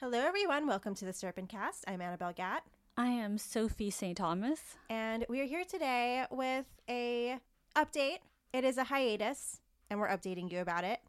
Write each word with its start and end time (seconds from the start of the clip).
Hello, 0.00 0.18
everyone. 0.20 0.66
Welcome 0.66 0.94
to 0.96 1.04
the 1.04 1.12
Serpent 1.12 1.48
Cast. 1.48 1.84
I'm 1.88 2.00
Annabel 2.00 2.32
Gat, 2.32 2.62
I 2.96 3.08
am 3.08 3.36
Sophie 3.38 3.90
St. 3.90 4.16
Thomas. 4.16 4.60
and 4.88 5.24
we 5.28 5.40
are 5.40 5.44
here 5.44 5.64
today 5.64 6.24
with 6.30 6.66
a 6.88 7.38
update. 7.76 8.18
It 8.52 8.64
is 8.64 8.78
a 8.78 8.84
hiatus, 8.84 9.60
and 9.90 9.98
we're 9.98 10.08
updating 10.08 10.50
you 10.50 10.60
about 10.60 10.84
it. 10.84 11.00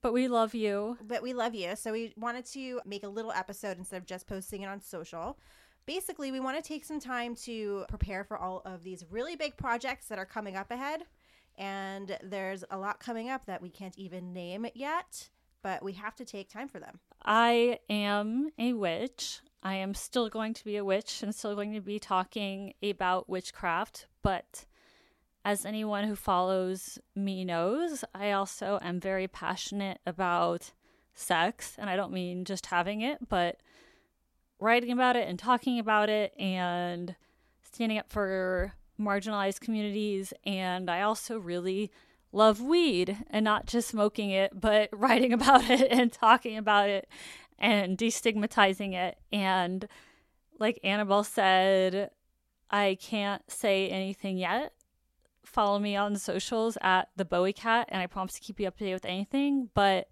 But 0.00 0.12
we 0.12 0.28
love 0.28 0.54
you. 0.54 0.98
But 1.06 1.22
we 1.22 1.32
love 1.32 1.54
you, 1.54 1.74
so 1.76 1.92
we 1.92 2.12
wanted 2.16 2.46
to 2.46 2.80
make 2.86 3.02
a 3.04 3.08
little 3.08 3.32
episode 3.32 3.78
instead 3.78 3.96
of 3.98 4.06
just 4.06 4.26
posting 4.26 4.62
it 4.62 4.66
on 4.66 4.80
social. 4.80 5.38
Basically, 5.86 6.30
we 6.30 6.40
want 6.40 6.56
to 6.56 6.62
take 6.62 6.84
some 6.84 7.00
time 7.00 7.34
to 7.36 7.84
prepare 7.88 8.24
for 8.24 8.38
all 8.38 8.62
of 8.64 8.84
these 8.84 9.04
really 9.10 9.36
big 9.36 9.56
projects 9.56 10.06
that 10.06 10.18
are 10.18 10.24
coming 10.24 10.56
up 10.56 10.70
ahead. 10.70 11.02
And 11.58 12.16
there's 12.22 12.64
a 12.70 12.78
lot 12.78 13.00
coming 13.00 13.28
up 13.28 13.46
that 13.46 13.60
we 13.60 13.68
can't 13.68 13.98
even 13.98 14.32
name 14.32 14.66
yet, 14.74 15.28
but 15.62 15.82
we 15.82 15.92
have 15.94 16.14
to 16.16 16.24
take 16.24 16.48
time 16.48 16.68
for 16.68 16.78
them. 16.78 17.00
I 17.24 17.78
am 17.88 18.50
a 18.58 18.72
witch. 18.72 19.40
I 19.62 19.74
am 19.74 19.94
still 19.94 20.28
going 20.28 20.54
to 20.54 20.64
be 20.64 20.76
a 20.76 20.84
witch 20.84 21.22
and 21.22 21.34
still 21.34 21.54
going 21.54 21.72
to 21.74 21.80
be 21.80 21.98
talking 21.98 22.74
about 22.82 23.28
witchcraft. 23.28 24.06
But 24.22 24.64
as 25.44 25.64
anyone 25.64 26.04
who 26.04 26.16
follows 26.16 26.98
me 27.14 27.44
knows, 27.44 28.04
I 28.14 28.32
also 28.32 28.78
am 28.82 28.98
very 29.00 29.28
passionate 29.28 30.00
about 30.04 30.72
sex. 31.14 31.76
And 31.78 31.88
I 31.88 31.96
don't 31.96 32.12
mean 32.12 32.44
just 32.44 32.66
having 32.66 33.02
it, 33.02 33.28
but 33.28 33.60
writing 34.58 34.90
about 34.90 35.16
it 35.16 35.28
and 35.28 35.38
talking 35.38 35.78
about 35.78 36.08
it 36.08 36.32
and 36.38 37.14
standing 37.62 37.98
up 37.98 38.10
for 38.10 38.74
marginalized 39.00 39.60
communities. 39.60 40.32
And 40.44 40.90
I 40.90 41.02
also 41.02 41.38
really 41.38 41.92
love 42.32 42.60
weed 42.60 43.18
and 43.30 43.44
not 43.44 43.66
just 43.66 43.88
smoking 43.88 44.30
it, 44.30 44.58
but 44.58 44.88
writing 44.92 45.32
about 45.32 45.68
it 45.70 45.88
and 45.90 46.12
talking 46.12 46.56
about 46.56 46.88
it 46.88 47.08
and 47.58 47.96
destigmatizing 47.96 48.94
it. 48.94 49.18
And 49.30 49.86
like 50.58 50.80
Annabel 50.82 51.24
said, 51.24 52.10
I 52.70 52.96
can't 53.00 53.42
say 53.50 53.88
anything 53.88 54.38
yet. 54.38 54.72
Follow 55.44 55.78
me 55.78 55.94
on 55.96 56.16
socials 56.16 56.78
at 56.80 57.08
the 57.16 57.24
Bowie 57.24 57.52
Cat, 57.52 57.88
and 57.90 58.00
I 58.00 58.06
promise 58.06 58.34
to 58.34 58.40
keep 58.40 58.58
you 58.58 58.68
up 58.68 58.78
to 58.78 58.84
date 58.84 58.94
with 58.94 59.04
anything. 59.04 59.68
But 59.74 60.08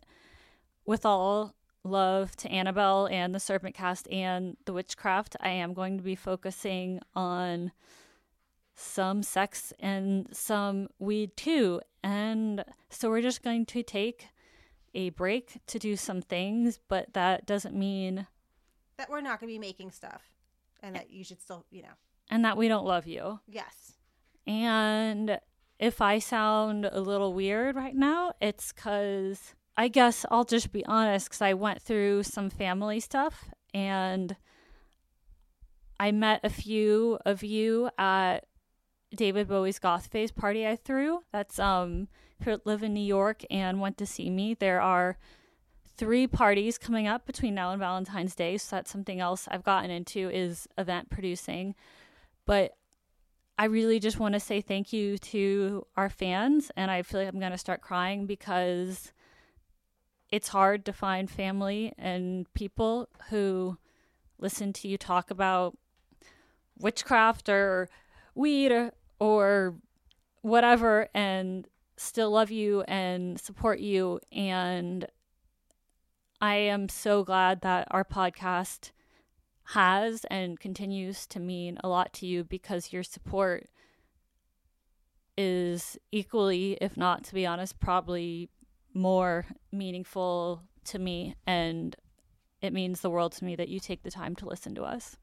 with 0.84 1.06
all 1.06 1.55
love 1.83 2.36
to 2.36 2.50
Annabel 2.50 3.06
and 3.11 3.34
the 3.34 3.41
Serpent 3.41 3.75
Cast 3.75 4.11
and 4.11 4.56
the 4.67 4.73
Witchcraft, 4.73 5.36
I 5.41 5.50
am 5.50 5.73
going 5.73 5.97
to 5.97 6.02
be 6.05 6.14
focusing 6.14 7.00
on 7.14 7.73
some 8.75 9.23
sex 9.23 9.73
and 9.78 10.28
some 10.33 10.89
weed 10.98 11.36
too. 11.36 11.80
And 12.03 12.65
so 12.89 13.11
we're 13.11 13.23
just 13.23 13.43
going 13.43 13.67
to 13.67 13.83
take 13.83 14.29
a 14.95 15.11
break 15.11 15.59
to 15.67 15.79
do 15.79 15.97
some 15.97 16.20
things, 16.23 16.79
but 16.89 17.12
that 17.12 17.47
doesn't 17.47 17.75
mean 17.75 18.27
That 18.97 19.09
we're 19.11 19.20
not 19.20 19.41
going 19.41 19.48
to 19.48 19.55
be 19.55 19.59
making 19.59 19.92
stuff, 19.92 20.23
and 20.83 20.97
that 20.97 21.11
you 21.11 21.23
should 21.25 21.41
still, 21.41 21.65
you 21.70 21.83
know, 21.83 21.95
and 22.31 22.45
that 22.45 22.57
we 22.57 22.69
don't 22.69 22.84
love 22.87 23.07
you. 23.07 23.41
yes. 23.47 23.92
And 24.47 25.39
if 25.79 26.01
I 26.01 26.19
sound 26.19 26.87
a 26.91 27.01
little 27.01 27.33
weird 27.34 27.77
right 27.77 27.95
now, 27.95 28.33
it's 28.41 28.73
cuz 28.73 29.55
I 29.77 29.89
guess 29.89 30.27
I'll 30.31 30.45
just 30.45 30.73
be 30.73 30.85
honest 30.87 31.31
cuz 31.31 31.41
I 31.42 31.55
went 31.55 31.81
through 31.81 32.25
some 32.25 32.51
family 32.51 33.01
stuff 33.01 33.51
and 33.73 34.37
I 36.01 36.11
met 36.12 36.41
a 36.42 36.51
few 36.51 37.19
of 37.25 37.42
you 37.42 37.91
at 37.98 38.47
David 39.14 39.48
Bowie's 39.48 39.78
Goth 39.78 40.06
Phase 40.06 40.30
party 40.30 40.66
I 40.66 40.77
threw. 40.77 41.22
That's 41.33 41.58
um 41.58 42.08
you 42.47 42.61
live 42.64 42.83
in 42.83 42.94
New 42.94 43.00
York 43.00 43.42
and 43.50 43.80
went 43.80 43.98
to 43.98 44.06
see 44.06 44.30
me, 44.30 44.55
there 44.55 44.80
are 44.80 45.19
three 45.97 46.27
parties 46.27 46.78
coming 46.78 47.06
up 47.06 47.27
between 47.27 47.55
now 47.55 47.72
and 47.72 47.78
Valentine's 47.78 48.34
Day. 48.34 48.56
So 48.56 48.77
that's 48.77 48.91
something 48.91 49.20
else 49.20 49.47
I've 49.50 49.64
gotten 49.64 49.91
into 49.91 50.30
is 50.30 50.67
event 50.78 51.11
producing. 51.11 51.75
But 52.47 52.72
I 53.58 53.64
really 53.64 54.00
just 54.00 54.19
want 54.19 54.33
to 54.33 54.41
say 54.41 54.62
thank 54.62 54.94
you 54.94 55.19
to 55.19 55.86
our 55.96 56.08
fans 56.08 56.70
and 56.74 56.90
I 56.90 57.02
feel 57.02 57.20
like 57.20 57.29
I'm 57.29 57.39
going 57.39 57.52
to 57.52 57.58
start 57.58 57.83
crying 57.83 58.24
because 58.24 59.12
it's 60.30 60.48
hard 60.48 60.86
to 60.86 60.92
find 60.95 61.30
family 61.30 61.92
and 61.98 62.51
people 62.55 63.11
who 63.29 63.77
listen 64.39 64.73
to 64.73 64.89
you 64.89 64.96
talk 64.96 65.30
about 65.30 65.77
witchcraft 66.79 67.51
or 67.51 67.90
weed 68.35 68.73
or, 68.73 68.92
or 69.20 69.77
whatever 70.42 71.08
and 71.14 71.69
still 71.97 72.31
love 72.31 72.51
you 72.51 72.83
and 72.83 73.39
support 73.39 73.79
you 73.79 74.19
and 74.33 75.07
I 76.41 76.55
am 76.55 76.89
so 76.89 77.23
glad 77.23 77.61
that 77.61 77.86
our 77.91 78.05
podcast 78.05 78.92
has 79.75 80.25
and 80.30 80.59
continues 80.59 81.27
to 81.29 81.39
mean 81.39 81.79
a 81.85 81.89
lot 81.89 82.13
to 82.14 82.27
you 82.27 82.42
because 82.42 82.92
your 82.92 83.03
support 83.03 83.69
is 85.36 85.98
equally 86.11 86.79
if 86.80 86.97
not 86.97 87.25
to 87.25 87.35
be 87.35 87.47
honest 87.47 87.79
probably 87.79 88.48
more 88.95 89.47
meaningful 89.70 90.63
to 90.85 90.98
me 90.98 91.36
and 91.47 91.95
it 92.63 92.73
means 92.73 93.01
the 93.01 93.11
world 93.11 93.33
to 93.33 93.45
me 93.45 93.57
that 93.57 93.69
you 93.69 93.80
take 93.80 94.03
the 94.03 94.11
time 94.11 94.35
to 94.36 94.47
listen 94.47 94.75
to 94.75 94.83
us. 94.83 95.17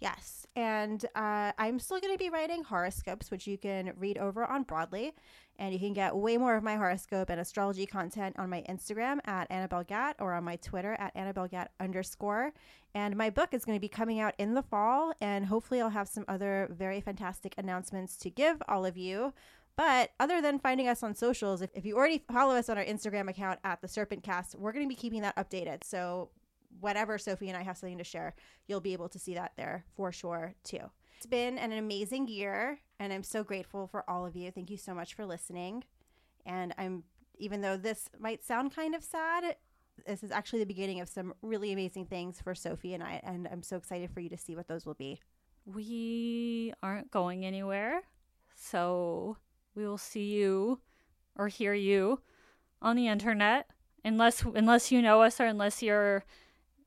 Yes. 0.00 0.46
And 0.56 1.04
uh, 1.14 1.52
I'm 1.58 1.78
still 1.78 1.98
going 1.98 2.14
to 2.14 2.18
be 2.18 2.30
writing 2.30 2.62
horoscopes, 2.62 3.30
which 3.30 3.46
you 3.46 3.58
can 3.58 3.92
read 3.98 4.18
over 4.18 4.44
on 4.44 4.62
Broadly. 4.62 5.14
And 5.58 5.72
you 5.72 5.78
can 5.78 5.92
get 5.92 6.16
way 6.16 6.36
more 6.36 6.56
of 6.56 6.64
my 6.64 6.76
horoscope 6.76 7.30
and 7.30 7.40
astrology 7.40 7.86
content 7.86 8.36
on 8.38 8.50
my 8.50 8.64
Instagram 8.68 9.18
at 9.24 9.48
Annabel 9.50 9.84
Gat 9.84 10.16
or 10.18 10.32
on 10.32 10.44
my 10.44 10.56
Twitter 10.56 10.94
at 10.98 11.12
Annabel 11.14 11.46
Gat 11.46 11.70
underscore. 11.78 12.52
And 12.94 13.16
my 13.16 13.30
book 13.30 13.54
is 13.54 13.64
going 13.64 13.76
to 13.76 13.80
be 13.80 13.88
coming 13.88 14.20
out 14.20 14.34
in 14.38 14.54
the 14.54 14.62
fall. 14.62 15.12
And 15.20 15.46
hopefully, 15.46 15.80
I'll 15.80 15.90
have 15.90 16.08
some 16.08 16.24
other 16.26 16.68
very 16.72 17.00
fantastic 17.00 17.54
announcements 17.56 18.16
to 18.18 18.30
give 18.30 18.62
all 18.68 18.84
of 18.84 18.96
you. 18.96 19.32
But 19.76 20.10
other 20.20 20.40
than 20.40 20.58
finding 20.58 20.86
us 20.86 21.02
on 21.02 21.14
socials, 21.14 21.62
if, 21.62 21.70
if 21.74 21.84
you 21.84 21.96
already 21.96 22.22
follow 22.32 22.54
us 22.54 22.68
on 22.68 22.78
our 22.78 22.84
Instagram 22.84 23.28
account 23.28 23.58
at 23.64 23.80
the 23.80 23.88
Serpent 23.88 24.22
Cast, 24.22 24.56
we're 24.56 24.72
going 24.72 24.84
to 24.84 24.88
be 24.88 24.94
keeping 24.94 25.22
that 25.22 25.36
updated. 25.36 25.82
So 25.82 26.30
whenever 26.80 27.18
Sophie 27.18 27.48
and 27.48 27.56
I 27.56 27.62
have 27.62 27.76
something 27.76 27.98
to 27.98 28.04
share, 28.04 28.34
you'll 28.66 28.80
be 28.80 28.92
able 28.92 29.08
to 29.10 29.18
see 29.18 29.34
that 29.34 29.52
there 29.56 29.84
for 29.96 30.12
sure 30.12 30.54
too. 30.64 30.90
It's 31.16 31.26
been 31.26 31.58
an 31.58 31.72
amazing 31.72 32.28
year 32.28 32.80
and 32.98 33.12
I'm 33.12 33.22
so 33.22 33.44
grateful 33.44 33.86
for 33.86 34.08
all 34.08 34.26
of 34.26 34.36
you. 34.36 34.50
Thank 34.50 34.70
you 34.70 34.76
so 34.76 34.94
much 34.94 35.14
for 35.14 35.26
listening. 35.26 35.84
And 36.46 36.74
I'm 36.78 37.04
even 37.38 37.60
though 37.62 37.76
this 37.76 38.08
might 38.18 38.44
sound 38.44 38.74
kind 38.74 38.94
of 38.94 39.02
sad, 39.02 39.56
this 40.06 40.22
is 40.22 40.30
actually 40.30 40.60
the 40.60 40.66
beginning 40.66 41.00
of 41.00 41.08
some 41.08 41.34
really 41.42 41.72
amazing 41.72 42.06
things 42.06 42.40
for 42.40 42.54
Sophie 42.54 42.94
and 42.94 43.02
I 43.02 43.20
and 43.24 43.48
I'm 43.50 43.62
so 43.62 43.76
excited 43.76 44.10
for 44.10 44.20
you 44.20 44.28
to 44.30 44.38
see 44.38 44.56
what 44.56 44.68
those 44.68 44.86
will 44.86 44.94
be. 44.94 45.20
We 45.66 46.72
aren't 46.82 47.10
going 47.10 47.44
anywhere. 47.44 48.02
So 48.54 49.36
we 49.74 49.86
will 49.86 49.98
see 49.98 50.32
you 50.34 50.80
or 51.36 51.48
hear 51.48 51.74
you 51.74 52.20
on 52.80 52.96
the 52.96 53.08
internet 53.08 53.70
unless 54.04 54.42
unless 54.42 54.92
you 54.92 55.00
know 55.00 55.22
us 55.22 55.40
or 55.40 55.46
unless 55.46 55.82
you're 55.82 56.24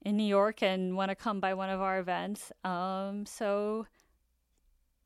in 0.02 0.18
New 0.18 0.24
York 0.24 0.64
and 0.64 0.96
want 0.96 1.10
to 1.10 1.16
come 1.16 1.40
by 1.40 1.54
one 1.54 1.70
of 1.70 1.82
our 1.82 2.00
events. 2.00 2.52
Um 2.64 3.26
so 3.26 3.88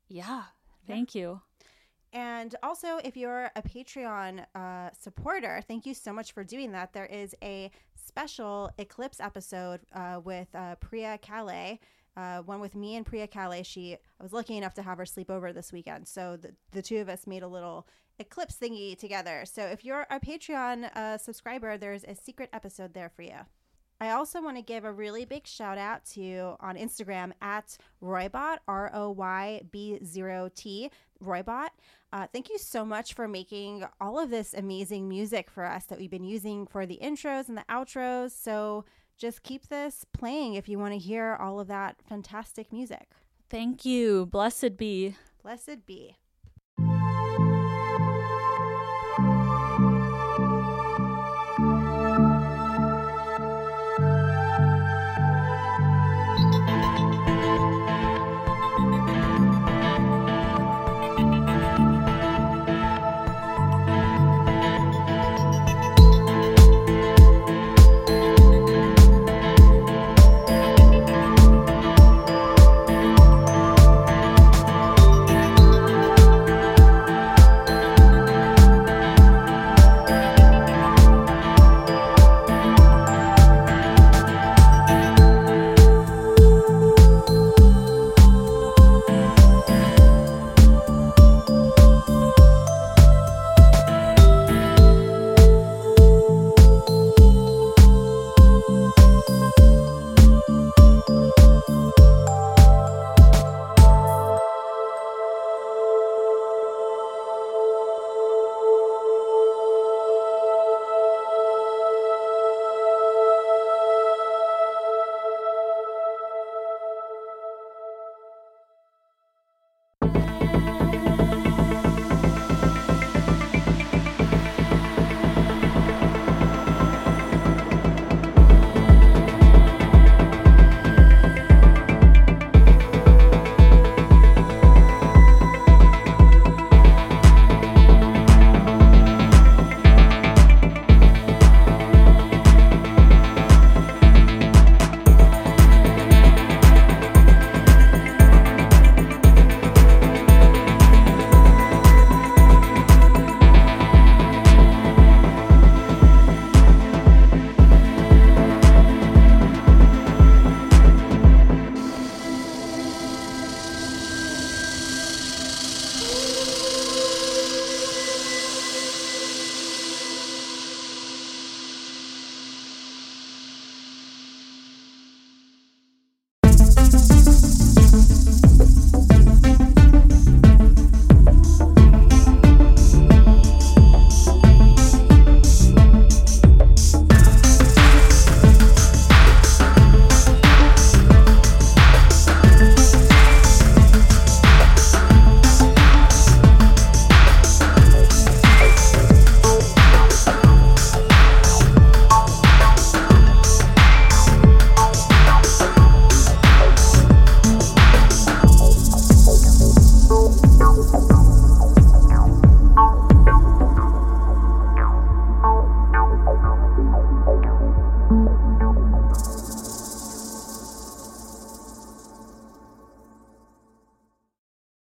yeah, 0.08 0.44
thank 0.86 1.14
you. 1.14 1.40
And 2.12 2.54
also, 2.62 2.98
if 3.02 3.16
you're 3.16 3.50
a 3.56 3.62
Patreon 3.62 4.44
uh, 4.54 4.90
supporter, 4.98 5.62
thank 5.66 5.86
you 5.86 5.94
so 5.94 6.12
much 6.12 6.32
for 6.32 6.44
doing 6.44 6.72
that. 6.72 6.92
There 6.92 7.06
is 7.06 7.34
a 7.42 7.70
special 7.94 8.70
Eclipse 8.76 9.18
episode 9.18 9.80
uh, 9.94 10.20
with 10.22 10.48
uh, 10.54 10.74
Priya 10.76 11.18
Calais, 11.22 11.80
uh, 12.16 12.40
one 12.40 12.60
with 12.60 12.74
me 12.74 12.96
and 12.96 13.06
Priya 13.06 13.26
Calais. 13.26 13.62
She, 13.62 13.94
I 13.94 14.22
was 14.22 14.34
lucky 14.34 14.58
enough 14.58 14.74
to 14.74 14.82
have 14.82 14.98
her 14.98 15.06
sleep 15.06 15.30
over 15.30 15.54
this 15.54 15.72
weekend. 15.72 16.06
So 16.06 16.36
the, 16.36 16.54
the 16.72 16.82
two 16.82 16.98
of 16.98 17.08
us 17.08 17.26
made 17.26 17.42
a 17.42 17.48
little 17.48 17.88
Eclipse 18.18 18.58
thingy 18.60 18.98
together. 18.98 19.44
So 19.46 19.62
if 19.62 19.82
you're 19.82 20.06
a 20.10 20.20
Patreon 20.20 20.94
uh, 20.94 21.16
subscriber, 21.16 21.78
there's 21.78 22.04
a 22.04 22.14
secret 22.14 22.50
episode 22.52 22.92
there 22.92 23.08
for 23.08 23.22
you. 23.22 23.38
I 24.02 24.10
also 24.10 24.42
want 24.42 24.56
to 24.56 24.64
give 24.64 24.84
a 24.84 24.90
really 24.90 25.24
big 25.24 25.46
shout 25.46 25.78
out 25.78 26.04
to 26.06 26.56
on 26.58 26.76
Instagram 26.76 27.30
at 27.40 27.78
Roybot, 28.02 28.58
R 28.66 28.90
O 28.92 29.12
Y 29.12 29.62
B 29.70 30.00
0 30.04 30.50
T, 30.56 30.90
Roybot. 31.24 31.68
Uh, 32.12 32.26
thank 32.32 32.50
you 32.50 32.58
so 32.58 32.84
much 32.84 33.14
for 33.14 33.28
making 33.28 33.84
all 34.00 34.18
of 34.18 34.28
this 34.28 34.54
amazing 34.54 35.08
music 35.08 35.48
for 35.48 35.64
us 35.64 35.84
that 35.84 36.00
we've 36.00 36.10
been 36.10 36.24
using 36.24 36.66
for 36.66 36.84
the 36.84 36.98
intros 37.00 37.48
and 37.48 37.56
the 37.56 37.64
outros. 37.70 38.32
So 38.32 38.84
just 39.18 39.44
keep 39.44 39.68
this 39.68 40.04
playing 40.12 40.54
if 40.54 40.68
you 40.68 40.80
want 40.80 40.94
to 40.94 40.98
hear 40.98 41.36
all 41.40 41.60
of 41.60 41.68
that 41.68 41.94
fantastic 42.08 42.72
music. 42.72 43.08
Thank 43.48 43.84
you. 43.84 44.26
Blessed 44.26 44.76
be. 44.76 45.14
Blessed 45.44 45.86
be. 45.86 46.16